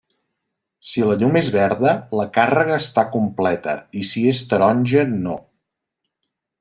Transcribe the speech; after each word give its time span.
Si 0.91 1.03
la 1.09 1.17
llum 1.23 1.35
és 1.41 1.51
verda, 1.55 1.91
la 2.19 2.25
càrrega 2.37 2.79
està 2.85 3.03
completa 3.17 3.77
i 4.01 4.07
si 4.13 4.25
és 4.33 4.43
taronja 4.55 5.05
no. 5.29 5.37